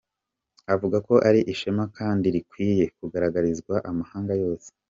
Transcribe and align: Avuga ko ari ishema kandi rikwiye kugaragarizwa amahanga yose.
Avuga 0.73 0.97
ko 1.07 1.13
ari 1.27 1.39
ishema 1.53 1.83
kandi 1.97 2.25
rikwiye 2.35 2.85
kugaragarizwa 2.97 3.75
amahanga 3.89 4.33
yose. 4.43 4.69